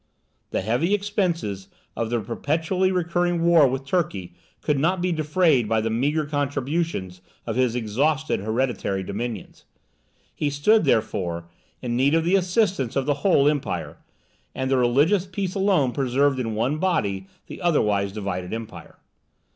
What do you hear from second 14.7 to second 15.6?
the religious peace